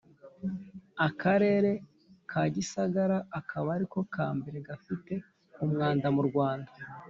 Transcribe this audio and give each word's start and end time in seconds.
akarere 1.07 1.71
ka 2.29 2.41
gisagara 2.55 3.17
akaba 3.39 3.67
ariko 3.77 3.97
kambere 4.13 4.57
gafite 4.67 5.13
umwanda 5.63 6.07
mu 6.15 6.21
rwanda 6.29 6.71